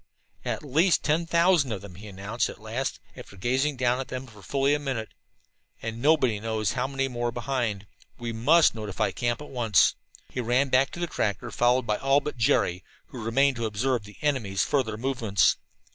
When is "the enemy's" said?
14.05-14.63